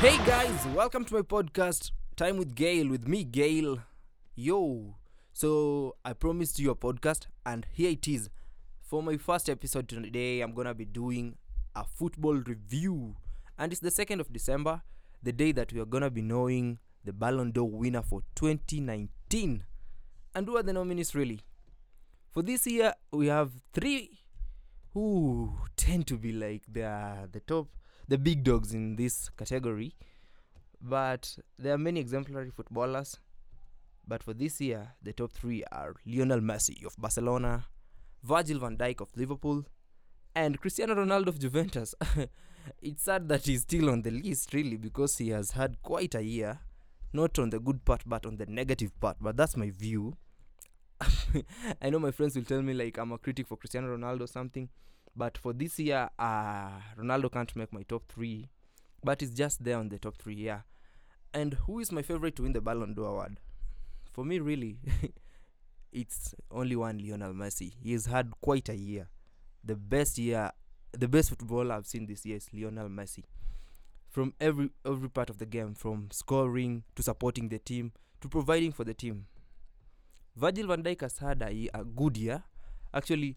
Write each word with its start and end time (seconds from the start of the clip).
Hey 0.00 0.18
guys, 0.24 0.66
welcome 0.74 1.04
to 1.06 1.14
my 1.14 1.22
podcast, 1.22 1.90
Time 2.14 2.36
with 2.36 2.54
Gail, 2.54 2.88
with 2.88 3.08
me, 3.08 3.24
Gail. 3.24 3.78
Yo, 4.36 4.94
so 5.32 5.96
I 6.04 6.12
promised 6.12 6.60
you 6.60 6.70
a 6.70 6.76
podcast, 6.76 7.26
and 7.44 7.66
here 7.72 7.90
it 7.90 8.06
is. 8.06 8.30
For 8.82 9.02
my 9.02 9.16
first 9.16 9.48
episode 9.48 9.88
today, 9.88 10.40
I'm 10.42 10.54
gonna 10.54 10.74
be 10.74 10.84
doing 10.84 11.36
a 11.74 11.84
football 11.84 12.34
review, 12.34 13.16
and 13.58 13.72
it's 13.72 13.80
the 13.80 13.90
2nd 13.90 14.20
of 14.20 14.32
December, 14.32 14.82
the 15.22 15.32
day 15.32 15.50
that 15.52 15.72
we 15.72 15.80
are 15.80 15.86
gonna 15.86 16.10
be 16.10 16.22
knowing 16.22 16.78
the 17.04 17.12
Ballon 17.12 17.50
d'Or 17.50 17.68
winner 17.68 18.02
for 18.02 18.22
2019. 18.36 19.64
And 20.34 20.46
who 20.46 20.56
are 20.56 20.62
the 20.62 20.72
nominees 20.72 21.14
really? 21.14 21.40
For 22.36 22.42
this 22.42 22.66
year, 22.66 22.92
we 23.12 23.28
have 23.28 23.50
three 23.72 24.10
who 24.92 25.52
tend 25.74 26.06
to 26.08 26.18
be 26.18 26.32
like 26.32 26.64
the 26.70 27.30
the 27.32 27.40
top 27.40 27.68
the 28.08 28.18
big 28.18 28.44
dogs 28.44 28.74
in 28.74 28.96
this 28.96 29.30
category. 29.38 29.96
But 30.78 31.38
there 31.58 31.72
are 31.72 31.78
many 31.78 31.98
exemplary 31.98 32.50
footballers. 32.50 33.16
But 34.06 34.22
for 34.22 34.34
this 34.34 34.60
year 34.60 34.92
the 35.02 35.14
top 35.14 35.32
three 35.32 35.64
are 35.72 35.94
lionel 36.04 36.42
messi 36.42 36.84
of 36.84 36.94
barcelona 36.98 37.64
virgil 38.22 38.58
van 38.58 38.76
dijk 38.76 39.00
of 39.00 39.16
liverpool 39.16 39.64
and 40.34 40.60
cristiano 40.60 40.94
ronaldo 40.94 41.28
of 41.28 41.38
juventus. 41.38 41.94
It's 42.82 43.04
sad 43.04 43.28
that 43.30 43.46
he's 43.46 43.62
still 43.62 43.88
on 43.88 44.02
the 44.02 44.10
list 44.10 44.52
really 44.52 44.76
because 44.76 45.16
he 45.16 45.30
has 45.30 45.52
had 45.52 45.80
quite 45.80 46.14
a 46.14 46.22
year 46.22 46.58
not 47.14 47.38
on 47.38 47.48
the 47.48 47.60
good 47.60 47.82
part 47.86 48.02
but 48.04 48.26
on 48.26 48.36
the 48.36 48.44
negative 48.44 48.92
part. 49.00 49.16
But 49.22 49.38
that's 49.38 49.56
my 49.56 49.70
view 49.70 50.18
i 51.82 51.90
know 51.90 51.98
my 51.98 52.10
friends 52.10 52.36
will 52.36 52.44
tell 52.44 52.62
me 52.62 52.72
like 52.72 52.96
i'm 52.98 53.12
a 53.12 53.18
critic 53.18 53.46
for 53.46 53.56
cristiano 53.56 53.94
ronaldo 53.96 54.22
or 54.22 54.26
something 54.26 54.68
but 55.16 55.38
for 55.38 55.54
this 55.54 55.78
year, 55.78 56.10
uh, 56.18 56.68
Ronaldo 56.98 57.32
can't 57.32 57.56
make 57.56 57.72
my 57.72 57.82
top 57.82 58.04
three, 58.06 58.50
but 59.02 59.22
i's 59.22 59.30
just 59.30 59.64
there 59.64 59.78
on 59.78 59.88
the 59.88 59.98
top 59.98 60.18
three, 60.18 60.34
yeah. 60.34 60.60
And 61.32 61.54
who 61.54 61.80
is 61.80 61.90
my 61.90 62.02
favorite 62.02 62.36
to 62.36 62.42
win 62.42 62.52
the 62.52 62.60
Ballon 62.60 62.92
d'Or 62.92 63.08
award? 63.08 63.40
For 64.12 64.24
me, 64.24 64.38
really, 64.40 64.78
it's 65.92 66.34
only 66.50 66.76
one 66.76 66.98
Lionel 66.98 67.32
Messi. 67.32 67.72
He's 67.82 68.06
had 68.06 68.30
quite 68.42 68.68
a 68.68 68.76
year. 68.76 69.08
The 69.64 69.74
best 69.74 70.18
year, 70.18 70.52
the 70.92 71.08
best 71.08 71.30
footballer 71.30 71.74
I've 71.74 71.86
seen 71.86 72.06
this 72.06 72.26
year 72.26 72.36
is 72.36 72.48
Lionel 72.52 72.88
Messi. 72.88 73.24
From 74.10 74.34
every 74.38 74.70
every 74.84 75.08
part 75.08 75.30
of 75.30 75.38
the 75.38 75.46
game, 75.46 75.74
from 75.74 76.08
scoring 76.10 76.84
to 76.94 77.02
supporting 77.02 77.48
the 77.48 77.58
team 77.58 77.92
to 78.20 78.28
providing 78.28 78.72
for 78.72 78.84
the 78.84 78.94
team. 78.94 79.26
Virgil 80.36 80.66
van 80.66 80.82
Dijk 80.82 81.00
has 81.00 81.18
had 81.18 81.42
a, 81.42 81.68
a 81.74 81.84
good 81.84 82.16
year. 82.16 82.42
Actually, 82.92 83.36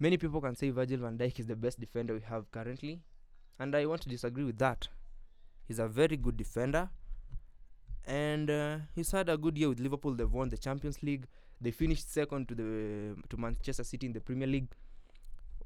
Many 0.00 0.16
people 0.16 0.40
can 0.40 0.54
say 0.54 0.70
Virgil 0.70 1.00
van 1.00 1.18
Dijk 1.18 1.40
is 1.40 1.46
the 1.46 1.56
best 1.56 1.80
defender 1.80 2.14
we 2.14 2.20
have 2.20 2.48
currently, 2.52 3.00
and 3.58 3.74
I 3.74 3.84
want 3.86 4.02
to 4.02 4.08
disagree 4.08 4.44
with 4.44 4.56
that. 4.58 4.86
He's 5.66 5.80
a 5.80 5.88
very 5.88 6.16
good 6.16 6.36
defender, 6.36 6.88
and 8.06 8.48
uh, 8.48 8.78
he's 8.94 9.10
had 9.10 9.28
a 9.28 9.36
good 9.36 9.58
year 9.58 9.68
with 9.68 9.80
Liverpool. 9.80 10.14
They've 10.14 10.32
won 10.32 10.50
the 10.50 10.56
Champions 10.56 11.02
League. 11.02 11.26
They 11.60 11.72
finished 11.72 12.12
second 12.12 12.46
to 12.48 12.54
the 12.54 13.16
to 13.28 13.36
Manchester 13.36 13.82
City 13.82 14.06
in 14.06 14.12
the 14.12 14.20
Premier 14.20 14.46
League 14.46 14.68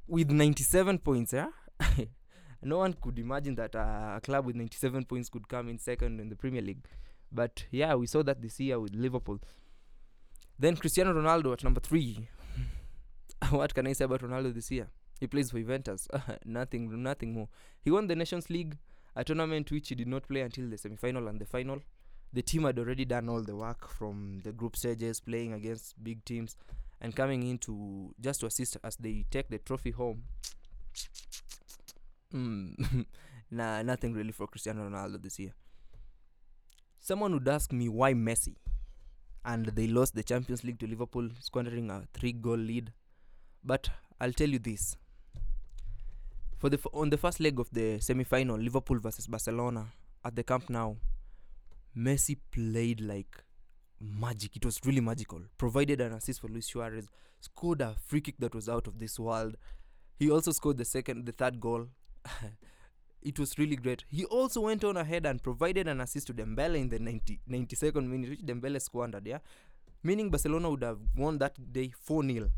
with 0.09 0.31
97 0.31 0.99
points. 1.01 1.35
Yeah, 1.35 1.49
no 2.63 2.79
one 2.79 2.95
could 2.95 3.19
imagine 3.19 3.55
that 3.57 3.77
uh, 3.77 4.15
a 4.17 4.21
club 4.23 4.47
with 4.47 4.57
97 4.57 5.05
points 5.05 5.29
could 5.29 5.47
come 5.47 5.69
in 5.69 5.79
second 5.79 6.21
in 6.21 6.31
the 6.31 6.37
Premier 6.37 6.63
League. 6.63 6.87
But 7.31 7.67
yeah, 7.71 7.95
we 7.97 8.07
saw 8.07 8.23
that 8.23 8.41
this 8.41 8.59
year 8.61 8.81
with 8.81 8.95
Liverpool. 8.95 9.41
Then 10.63 10.77
Cristiano 10.77 11.13
Ronaldo 11.13 11.53
at 11.55 11.65
number 11.65 11.81
three. 11.81 12.29
what 13.51 13.75
can 13.75 13.89
I 13.89 13.95
say 13.95 14.05
about 14.05 14.21
Ronaldo 14.21 14.55
this 14.55 14.71
year? 14.71 14.87
He 15.19 15.27
plays 15.27 15.51
for 15.51 15.59
Juventus. 15.59 16.07
nothing, 16.45 17.03
nothing 17.03 17.33
more. 17.35 17.49
He 17.83 17.91
won 17.91 18.07
the 18.07 18.15
Nations 18.15 18.49
League, 18.49 18.79
a 19.17 19.25
tournament 19.25 19.73
which 19.73 19.89
he 19.89 19.97
did 19.97 20.07
not 20.07 20.29
play 20.29 20.43
until 20.43 20.71
the 20.71 20.79
semi-final 20.79 21.27
and 21.27 21.41
the 21.41 21.47
final. 21.47 21.81
The 22.33 22.42
team 22.42 22.63
had 22.63 22.79
already 22.79 23.05
done 23.05 23.29
all 23.29 23.42
the 23.42 23.57
work 23.57 23.89
from 23.89 24.39
the 24.45 24.53
group 24.53 24.77
stages, 24.77 25.19
playing 25.19 25.53
against 25.53 26.01
big 26.01 26.25
teams, 26.25 26.57
and 27.01 27.17
coming 27.17 27.42
in 27.42 27.59
to 27.59 28.15
just 28.20 28.39
to 28.42 28.47
assist 28.47 28.77
as 28.85 28.95
they 28.95 29.25
take 29.33 29.48
the 29.48 29.59
trophy 29.59 29.91
home. 29.91 30.23
Mm. 32.33 33.05
nah, 33.51 33.83
nothing 33.83 34.15
really 34.15 34.33
for 34.33 34.47
Cristiano 34.47 34.89
Ronaldo 34.89 35.23
this 35.23 35.39
year. 35.39 35.53
Someone 36.98 37.35
would 37.35 37.47
ask 37.47 37.70
me 37.75 37.91
why 37.91 38.15
Messi, 38.15 38.55
and 39.45 39.67
they 39.67 39.86
lost 39.86 40.14
the 40.14 40.23
Champions 40.23 40.64
League 40.64 40.79
to 40.80 40.86
Liverpool, 40.86 41.29
squandering 41.41 41.91
a 41.91 42.05
three-goal 42.14 42.57
lead. 42.57 42.92
But 43.64 43.89
I'll 44.20 44.33
tell 44.33 44.48
you 44.48 44.58
this: 44.58 44.97
for 46.58 46.69
the 46.70 46.79
f- 46.79 46.86
on 46.92 47.11
the 47.11 47.19
first 47.19 47.41
leg 47.41 47.58
of 47.58 47.69
the 47.73 47.98
semi-final, 48.01 48.57
Liverpool 48.57 48.98
versus 48.98 49.27
Barcelona 49.27 49.86
at 50.25 50.36
the 50.36 50.42
Camp 50.45 50.70
Nou, 50.70 50.95
Messi 51.97 52.36
played 52.51 53.01
like 53.01 53.42
magic. 54.01 54.57
It 54.57 54.64
was 54.64 54.80
really 54.85 55.01
magical. 55.01 55.41
Provided 55.59 56.01
an 56.01 56.13
assist 56.13 56.41
for 56.41 56.48
Luis 56.48 56.67
Suarez, 56.67 57.09
scored 57.41 57.80
a 57.80 57.97
free 58.07 58.20
kick 58.20 58.36
that 58.39 58.55
was 58.55 58.69
out 58.69 58.86
of 58.86 58.98
this 58.98 59.19
world. 59.19 59.57
He 60.19 60.30
also 60.30 60.53
scored 60.53 60.79
the 60.79 60.85
second, 60.85 61.27
the 61.27 61.33
third 61.33 61.61
goal. 61.61 61.89
it 63.23 63.39
was 63.39 63.59
really 63.59 63.77
great. 63.77 64.05
He 64.09 64.25
also 64.25 64.63
went 64.63 64.85
on 64.85 64.97
ahead 64.97 65.27
and 65.27 65.43
provided 65.43 65.89
an 65.89 66.01
assist 66.01 66.27
to 66.29 66.35
Dembele 66.35 66.77
in 66.77 66.89
the 66.89 66.99
90, 66.99 67.41
92nd 67.49 68.07
minute, 68.09 68.31
which 68.31 68.41
Dembele 68.41 68.81
squandered. 68.81 69.27
Yeah, 69.27 69.39
meaning 70.03 70.31
Barcelona 70.31 70.71
would 70.71 70.83
have 70.83 70.99
won 71.17 71.39
that 71.39 71.73
day 71.73 71.93
4 71.97 72.25
0 72.25 72.51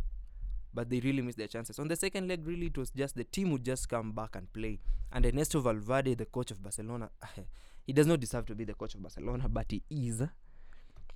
but 0.74 0.90
they 0.90 1.00
really 1.00 1.22
missed 1.22 1.38
their 1.38 1.46
chances. 1.46 1.78
On 1.78 1.88
the 1.88 1.96
second 1.96 2.28
leg, 2.28 2.44
really, 2.44 2.66
it 2.66 2.76
was 2.76 2.90
just 2.90 3.16
the 3.16 3.24
team 3.24 3.52
would 3.52 3.64
just 3.64 3.88
come 3.88 4.12
back 4.12 4.34
and 4.34 4.52
play. 4.52 4.80
And 5.12 5.24
Ernesto 5.24 5.60
Valverde, 5.60 6.14
the 6.14 6.26
coach 6.26 6.50
of 6.50 6.62
Barcelona, 6.62 7.10
he 7.86 7.92
does 7.92 8.06
not 8.06 8.20
deserve 8.20 8.46
to 8.46 8.54
be 8.54 8.64
the 8.64 8.74
coach 8.74 8.94
of 8.94 9.02
Barcelona, 9.02 9.48
but 9.48 9.66
he 9.70 9.82
is. 9.88 10.22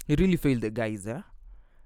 He 0.07 0.15
really 0.15 0.37
failed 0.37 0.61
the 0.61 0.71
guys. 0.71 1.05
yeah? 1.07 1.23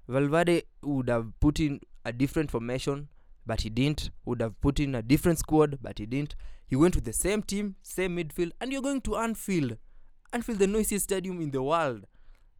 Valverde 0.07 0.63
would 0.83 1.09
have 1.09 1.31
put 1.39 1.59
in 1.59 1.79
a 2.05 2.13
different 2.13 2.51
formation, 2.51 3.07
but 3.45 3.61
he 3.61 3.69
didn't. 3.69 4.11
Would 4.25 4.41
have 4.41 4.59
put 4.61 4.79
in 4.79 4.95
a 4.95 5.01
different 5.01 5.39
squad, 5.39 5.79
but 5.81 5.99
he 5.99 6.05
didn't. 6.05 6.35
He 6.67 6.75
went 6.75 6.95
with 6.95 7.05
the 7.05 7.13
same 7.13 7.43
team, 7.43 7.75
same 7.81 8.17
midfield, 8.17 8.51
and 8.59 8.71
you're 8.71 8.81
going 8.81 9.01
to 9.01 9.17
Anfield. 9.17 9.77
Anfield, 10.31 10.59
the 10.59 10.67
noisiest 10.67 11.03
stadium 11.03 11.41
in 11.41 11.51
the 11.51 11.61
world 11.61 12.07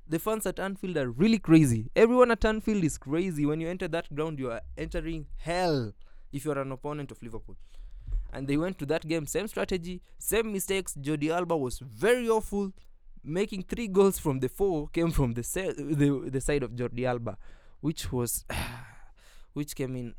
the 0.07 0.19
fans 0.19 0.45
at 0.45 0.59
Anfield 0.59 0.97
are 0.97 1.09
really 1.09 1.39
crazy. 1.39 1.89
Everyone 1.95 2.31
at 2.31 2.43
Anfield 2.45 2.83
is 2.83 2.97
crazy. 2.97 3.45
When 3.45 3.61
you 3.61 3.69
enter 3.69 3.88
that 3.88 4.13
ground, 4.13 4.39
you 4.39 4.51
are 4.51 4.61
entering 4.77 5.27
hell 5.38 5.93
if 6.31 6.45
you 6.45 6.51
are 6.51 6.59
an 6.59 6.72
opponent 6.72 7.11
of 7.11 7.22
Liverpool. 7.22 7.55
And 8.31 8.47
they 8.47 8.57
went 8.57 8.79
to 8.79 8.85
that 8.88 9.07
game, 9.07 9.27
same 9.27 9.47
strategy, 9.47 10.01
same 10.17 10.51
mistakes. 10.51 10.95
Jordi 10.99 11.29
Alba 11.29 11.55
was 11.55 11.79
very 11.79 12.27
awful. 12.27 12.73
Making 13.23 13.63
three 13.63 13.88
goals 13.88 14.19
from 14.19 14.39
the 14.39 14.49
four 14.49 14.89
came 14.89 15.11
from 15.11 15.33
the 15.33 15.43
se- 15.43 15.75
the, 15.77 16.29
the 16.29 16.41
side 16.41 16.63
of 16.63 16.72
Jordi 16.72 17.05
Alba, 17.05 17.38
which 17.79 18.11
was 18.11 18.43
which 19.53 19.75
came 19.75 19.95
in 19.95 20.16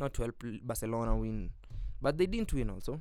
not 0.00 0.14
to 0.14 0.22
help 0.22 0.42
Barcelona 0.62 1.16
win, 1.16 1.50
but 2.00 2.18
they 2.18 2.26
didn't 2.26 2.52
win 2.52 2.70
also. 2.70 3.00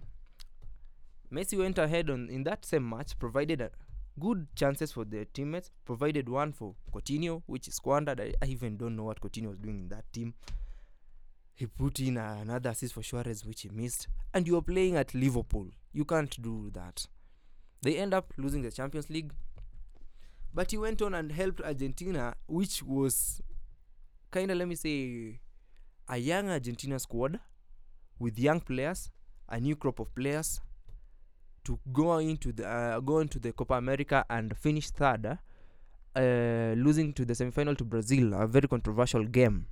Messi 1.31 1.57
went 1.57 1.77
ahead 1.77 2.09
on 2.09 2.29
in 2.29 2.43
that 2.43 2.65
same 2.65 2.89
match, 2.89 3.17
provided 3.17 3.61
a 3.61 3.71
good 4.19 4.47
chances 4.55 4.91
for 4.91 5.05
their 5.05 5.25
teammates, 5.25 5.71
provided 5.85 6.27
one 6.27 6.51
for 6.51 6.75
Coutinho, 6.93 7.43
which 7.45 7.67
is 7.67 7.75
squandered. 7.75 8.19
I, 8.19 8.33
I 8.41 8.47
even 8.47 8.77
don't 8.77 8.95
know 8.95 9.03
what 9.03 9.21
Coutinho 9.21 9.49
was 9.49 9.59
doing 9.59 9.79
in 9.79 9.89
that 9.89 10.11
team. 10.11 10.33
He 11.55 11.65
put 11.65 11.99
in 11.99 12.17
another 12.17 12.69
assist 12.69 12.93
for 12.93 13.03
Suarez, 13.03 13.45
which 13.45 13.61
he 13.61 13.69
missed. 13.69 14.07
And 14.33 14.47
you 14.47 14.57
are 14.57 14.61
playing 14.61 14.95
at 14.95 15.13
Liverpool. 15.13 15.67
You 15.91 16.05
can't 16.05 16.41
do 16.41 16.71
that. 16.73 17.05
They 17.81 17.97
end 17.97 18.13
up 18.13 18.33
losing 18.37 18.61
the 18.61 18.71
Champions 18.71 19.09
League. 19.09 19.33
But 20.53 20.71
he 20.71 20.77
went 20.77 21.01
on 21.01 21.13
and 21.13 21.31
helped 21.31 21.61
Argentina, 21.61 22.35
which 22.47 22.81
was 22.81 23.41
kind 24.31 24.51
of, 24.51 24.57
let 24.57 24.67
me 24.67 24.75
say, 24.75 25.41
a 26.09 26.17
young 26.17 26.49
Argentina 26.49 26.99
squad 26.99 27.39
with 28.17 28.37
young 28.39 28.59
players, 28.59 29.11
a 29.47 29.59
new 29.59 29.75
crop 29.75 29.99
of 29.99 30.13
players, 30.15 30.59
to 31.63 31.79
go 31.93 32.17
into 32.17 32.51
the 32.51 32.67
uh, 32.67 32.99
go 32.99 33.19
into 33.19 33.39
the 33.39 33.53
Copa 33.53 33.75
America 33.75 34.25
and 34.29 34.57
finish 34.57 34.89
third, 34.89 35.37
uh, 36.15 36.73
losing 36.75 37.13
to 37.13 37.25
the 37.25 37.35
semi-final 37.35 37.75
to 37.75 37.83
Brazil, 37.83 38.33
a 38.33 38.47
very 38.47 38.67
controversial 38.67 39.23
game. 39.23 39.67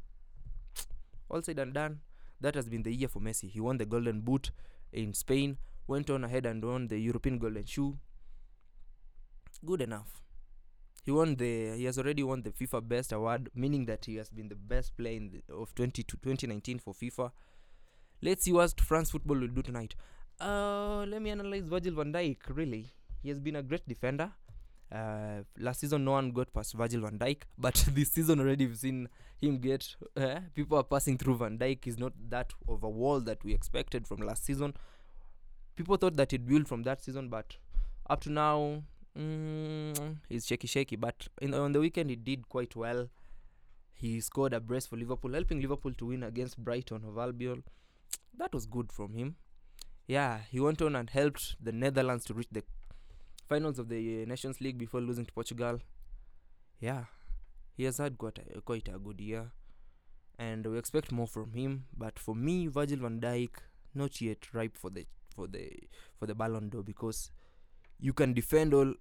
All 1.30 1.42
said 1.42 1.60
and 1.60 1.74
done, 1.74 2.00
that 2.40 2.56
has 2.56 2.70
been 2.70 2.84
the 2.84 2.94
year 2.94 3.08
for 3.08 3.20
Messi. 3.20 3.50
He 3.50 3.60
won 3.60 3.78
the 3.78 3.86
Golden 3.86 4.22
Boot 4.22 4.52
in 4.94 5.14
Spain, 5.14 5.58
went 5.88 6.10
on 6.10 6.24
ahead 6.24 6.46
and 6.46 6.64
won 6.64 6.88
the 6.88 7.00
European 7.00 7.38
Golden 7.38 7.66
Shoe. 7.66 7.98
Good 9.66 9.82
enough. 9.82 10.22
He 11.08 11.14
won 11.14 11.36
the. 11.38 11.78
He 11.78 11.86
has 11.86 11.98
already 11.98 12.22
won 12.22 12.42
the 12.42 12.50
FIFA 12.50 12.86
Best 12.86 13.14
Award, 13.14 13.50
meaning 13.56 13.86
that 13.86 14.04
he 14.04 14.18
has 14.18 14.30
been 14.30 14.50
the 14.50 14.56
best 14.56 14.98
player 14.98 15.16
in 15.16 15.30
the, 15.30 15.54
of 15.54 15.74
20 15.74 16.04
to 16.04 16.18
2019 16.18 16.80
for 16.80 16.94
FIFA. 16.94 17.32
Let's 18.22 18.44
see 18.44 18.52
what 18.52 18.82
France 18.82 19.12
football 19.12 19.38
will 19.38 19.48
do 19.48 19.62
tonight. 19.62 19.96
Uh, 20.38 21.06
let 21.06 21.22
me 21.22 21.30
analyze 21.30 21.64
Virgil 21.66 21.94
van 21.94 22.12
Dijk. 22.12 22.40
Really, 22.50 22.92
he 23.24 23.30
has 23.30 23.40
been 23.40 23.56
a 23.56 23.64
great 23.64 23.88
defender. 23.88 24.34
Uh, 24.92 25.44
last 25.58 25.80
season, 25.80 26.04
no 26.04 26.12
one 26.12 26.32
got 26.32 26.52
past 26.52 26.74
Virgil 26.74 27.00
van 27.00 27.18
Dijk, 27.18 27.44
but 27.58 27.86
this 27.94 28.12
season 28.12 28.42
already 28.42 28.68
we've 28.68 28.78
seen 28.78 29.08
him 29.40 29.60
get. 29.60 29.96
Uh, 30.18 30.42
people 30.56 30.78
are 30.78 30.84
passing 30.84 31.18
through 31.18 31.38
Van 31.38 31.58
Dijk. 31.58 31.86
He's 31.86 31.98
not 31.98 32.12
that 32.28 32.52
of 32.68 32.84
a 32.84 32.90
wall 32.90 33.22
that 33.22 33.42
we 33.46 33.54
expected 33.54 34.10
from 34.10 34.18
last 34.18 34.44
season. 34.44 34.74
People 35.78 35.96
thought 35.96 36.18
that 36.18 36.32
he'd 36.32 36.46
build 36.46 36.68
from 36.68 36.84
that 36.84 37.02
season, 37.02 37.30
but 37.30 37.56
up 38.10 38.20
to 38.24 38.30
now, 38.30 38.84
mm, 39.18 40.18
he's 40.30 40.46
shaky, 40.46 40.68
shaky. 40.68 40.96
But 40.96 41.28
in, 41.42 41.54
on 41.54 41.72
the 41.72 41.80
weekend, 41.80 42.10
he 42.10 42.16
did 42.16 42.48
quite 42.50 42.76
well. 42.76 43.10
He 43.94 44.22
scored 44.22 44.54
a 44.54 44.60
brace 44.60 44.86
for 44.86 44.96
Liverpool, 44.96 45.34
helping 45.34 45.60
Liverpool 45.60 45.94
to 45.94 46.06
win 46.06 46.24
against 46.24 46.58
Brighton 46.58 47.04
of 47.08 47.18
Albion. 47.18 47.64
That 48.38 48.54
was 48.54 48.66
good 48.68 48.92
from 48.92 49.14
him. 49.14 49.36
Yeah, 50.08 50.40
he 50.50 50.60
went 50.60 50.82
on 50.82 50.96
and 50.96 51.10
helped 51.10 51.56
the 51.62 51.72
Netherlands 51.72 52.26
to 52.26 52.34
reach 52.34 52.48
the 52.52 52.64
finals 53.50 53.80
of 53.80 53.90
the 53.90 54.26
Nations 54.26 54.62
League 54.62 54.78
before 54.78 55.02
losing 55.02 55.26
to 55.26 55.34
Portugal. 55.34 55.80
Yeah, 56.80 57.06
he 57.76 57.84
has 57.86 57.98
had 57.98 58.18
quite 58.18 58.40
a, 58.56 58.62
quite 58.62 58.88
a 58.88 59.00
good 59.00 59.20
year, 59.20 59.52
and 60.38 60.66
we 60.66 60.78
expect 60.78 61.12
more 61.12 61.28
from 61.28 61.54
him. 61.54 61.86
But 61.98 62.20
for 62.20 62.36
me, 62.36 62.68
Virgil 62.68 63.00
van 63.00 63.20
Dijk 63.20 63.50
not 63.96 64.22
yet 64.22 64.54
ripe 64.54 64.78
for 64.78 64.92
the 64.92 65.06
for 65.36 65.48
the 65.48 65.72
for 66.18 66.28
the 66.28 66.36
Ballon 66.36 66.70
d'Or 66.70 66.84
because 66.84 67.32
you 68.00 68.14
can 68.14 68.34
defend 68.34 68.74
all 68.74 68.94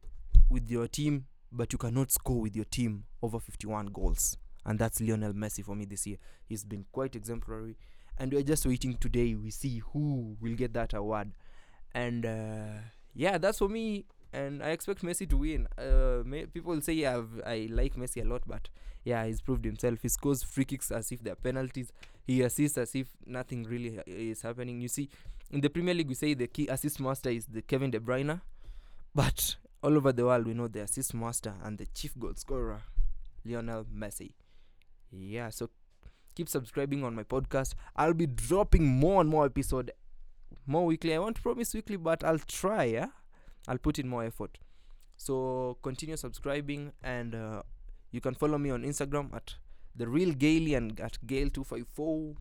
with 0.50 0.70
your 0.70 0.88
team, 0.88 1.26
but 1.52 1.72
you 1.72 1.78
cannot 1.78 2.10
score 2.10 2.40
with 2.40 2.56
your 2.56 2.64
team 2.64 3.04
over 3.22 3.38
51 3.38 3.87
goals, 3.87 4.37
and 4.64 4.78
that's 4.78 5.00
Lionel 5.00 5.32
Messi 5.32 5.64
for 5.64 5.75
me 5.75 5.84
this 5.84 6.06
year. 6.06 6.19
He's 6.48 6.64
been 6.64 6.84
quite 6.93 7.16
exemplary, 7.16 7.76
and 8.19 8.32
we're 8.32 8.43
just 8.43 8.66
waiting 8.66 8.94
today. 8.94 9.34
We 9.34 9.50
see 9.50 9.82
who 9.93 10.37
will 10.40 10.54
get 10.54 10.72
that 10.75 10.94
award, 10.94 11.32
and 11.94 12.26
uh, 12.26 12.78
yeah, 13.14 13.38
that's 13.38 13.58
for 13.58 13.69
me 13.69 14.04
and 14.37 14.62
I 14.62 14.70
expect 14.70 15.02
Messi 15.02 15.28
to 15.31 15.37
win. 15.37 15.66
Uh, 15.78 16.22
may, 16.25 16.46
people 16.46 16.81
say 16.81 17.04
I've, 17.06 17.40
I 17.44 17.69
like 17.70 17.96
Messi 17.96 18.25
a 18.25 18.28
lot, 18.28 18.42
but 18.46 18.69
yeah, 19.04 19.25
he's 19.25 19.40
proved 19.40 19.64
himself. 19.64 20.00
He 20.02 20.08
scores 20.08 20.42
free 20.42 20.64
kicks 20.64 20.90
as 20.90 21.10
if 21.10 21.22
they're 21.22 21.37
penalties. 21.37 21.92
He 22.26 22.42
assists 22.42 22.76
as 22.76 22.94
if 22.94 23.08
nothing 23.25 23.64
really 23.64 24.00
is 24.06 24.42
happening. 24.42 24.81
You 24.81 24.88
see, 24.88 25.08
in 25.50 25.60
the 25.60 25.70
Premier 25.70 25.94
League, 25.94 26.08
we 26.08 26.14
say 26.14 26.34
the 26.34 26.49
key 26.49 26.66
assist 26.69 27.00
master 27.00 27.31
is 27.31 27.46
the 27.46 27.62
Kevin 27.62 27.90
De 27.90 28.00
Bruyne, 28.00 28.40
but 29.16 29.56
all 29.82 29.96
over 29.96 30.12
the 30.12 30.26
world, 30.26 30.46
we 30.46 30.52
know 30.52 30.68
the 30.68 30.82
assist 30.82 31.14
master 31.14 31.54
and 31.64 31.78
the 31.78 31.86
chief 31.86 32.18
goal 32.18 32.34
scorer, 32.36 32.82
Lionel 33.46 33.84
Messi. 33.84 34.32
Yeah, 35.10 35.48
so 35.48 35.70
keep 36.34 36.50
subscribing 36.50 37.02
on 37.02 37.14
my 37.14 37.22
podcast. 37.22 37.72
I'll 37.96 38.12
be 38.12 38.26
dropping 38.26 38.84
more 38.86 39.22
and 39.22 39.30
more 39.30 39.46
episode, 39.46 39.90
more 40.66 40.84
weekly. 40.84 41.14
I 41.14 41.18
won't 41.18 41.42
promise 41.42 41.72
weekly, 41.72 41.96
but 41.96 42.22
I'll 42.22 42.38
try. 42.38 42.84
Yeah. 42.84 43.06
I'll 43.66 43.78
put 43.78 43.98
in 43.98 44.06
more 44.06 44.22
effort. 44.22 44.58
So 45.16 45.78
continue 45.82 46.18
subscribing 46.18 46.92
and 47.02 47.34
uh, 47.34 47.62
you 48.10 48.20
can 48.20 48.34
follow 48.34 48.58
me 48.58 48.68
on 48.68 48.82
Instagram 48.82 49.34
at 49.34 49.54
the 49.96 50.06
real 50.08 50.34
Gailey 50.34 50.74
and 50.74 51.00
at 51.00 51.16
Gale254. 51.26 52.36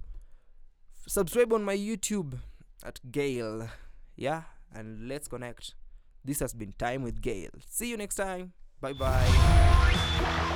Subscribe 1.08 1.54
on 1.54 1.64
my 1.64 1.78
YouTube 1.78 2.34
at 2.84 3.00
Gale. 3.12 3.70
Yeah, 4.18 4.44
and 4.74 5.08
let's 5.08 5.30
connect. 5.30 5.74
This 6.26 6.40
has 6.40 6.54
been 6.54 6.74
Time 6.78 7.04
with 7.04 7.22
Gail. 7.22 7.52
See 7.70 7.90
you 7.90 7.98
next 7.98 8.16
time. 8.16 8.54
Bye 8.82 8.94
bye. 8.94 10.52